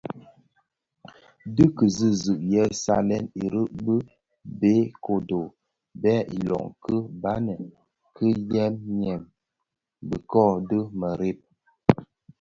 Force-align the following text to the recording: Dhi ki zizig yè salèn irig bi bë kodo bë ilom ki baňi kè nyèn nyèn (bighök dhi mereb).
Dhi 1.55 1.65
ki 1.75 1.85
zizig 1.95 2.41
yè 2.53 2.63
salèn 2.83 3.25
irig 3.45 3.71
bi 3.85 3.95
bë 4.59 4.73
kodo 5.05 5.41
bë 6.01 6.13
ilom 6.37 6.67
ki 6.83 6.95
baňi 7.21 7.55
kè 8.15 8.27
nyèn 8.51 8.73
nyèn 8.99 9.21
(bighök 10.07 10.31
dhi 10.67 10.79
mereb). 10.99 11.37